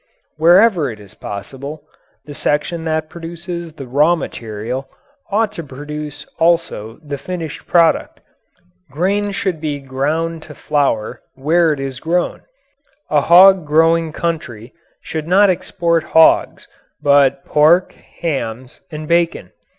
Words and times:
Wherever 0.37 0.89
it 0.89 0.99
is 0.99 1.13
possible, 1.13 1.83
the 2.25 2.33
section 2.33 2.85
that 2.85 3.07
produces 3.07 3.73
the 3.73 3.85
raw 3.85 4.15
material 4.15 4.89
ought 5.29 5.51
to 5.51 5.63
produce 5.63 6.25
also 6.39 6.97
the 7.03 7.19
finished 7.19 7.67
product. 7.67 8.19
Grain 8.89 9.29
should 9.31 9.61
be 9.61 9.77
ground 9.79 10.41
to 10.49 10.55
flour 10.55 11.21
where 11.35 11.71
it 11.71 11.79
is 11.79 11.99
grown. 11.99 12.41
A 13.11 13.21
hog 13.21 13.67
growing 13.67 14.11
country 14.11 14.73
should 15.03 15.27
not 15.27 15.51
export 15.51 16.03
hogs, 16.03 16.67
but 16.99 17.45
pork, 17.45 17.91
hams, 17.93 18.81
and 18.91 19.07
bacon. 19.07 19.51